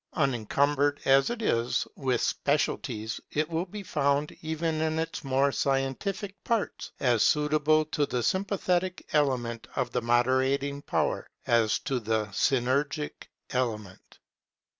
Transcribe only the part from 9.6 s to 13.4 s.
of the moderating power, as to the synergic